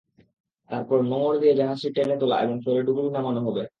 [0.69, 3.63] তারপর নোঙর দিয়ে জাহাজটি টেনে তোলা এবং পরে ডুবুরি নামানো হবে।